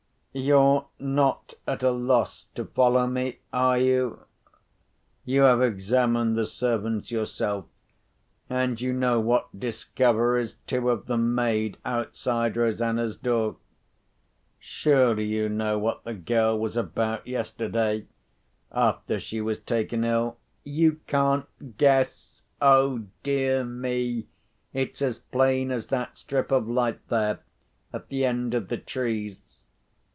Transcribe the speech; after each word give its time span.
You're 0.33 0.87
not 0.97 1.55
at 1.67 1.83
a 1.83 1.91
loss 1.91 2.45
to 2.55 2.63
follow 2.63 3.05
me, 3.05 3.39
are 3.51 3.77
you? 3.77 4.21
You 5.25 5.41
have 5.41 5.61
examined 5.61 6.37
the 6.37 6.45
servants 6.45 7.11
yourself, 7.11 7.65
and 8.49 8.79
you 8.79 8.93
know 8.93 9.19
what 9.19 9.49
discoveries 9.59 10.55
two 10.67 10.89
of 10.89 11.07
them 11.07 11.35
made 11.35 11.79
outside 11.83 12.55
Rosanna's 12.55 13.17
door. 13.17 13.57
Surely 14.57 15.25
you 15.25 15.49
know 15.49 15.77
what 15.77 16.05
the 16.05 16.13
girl 16.13 16.57
was 16.57 16.77
about 16.77 17.27
yesterday, 17.27 18.07
after 18.71 19.19
she 19.19 19.41
was 19.41 19.59
taken 19.59 20.05
ill? 20.05 20.37
You 20.63 21.01
can't 21.07 21.77
guess? 21.77 22.41
Oh 22.61 23.03
dear 23.21 23.65
me, 23.65 24.27
it's 24.71 25.01
as 25.01 25.19
plain 25.19 25.71
as 25.71 25.87
that 25.87 26.15
strip 26.15 26.53
of 26.53 26.69
light 26.69 27.05
there, 27.09 27.41
at 27.91 28.07
the 28.07 28.23
end 28.23 28.53
of 28.53 28.69
the 28.69 28.77
trees. 28.77 29.41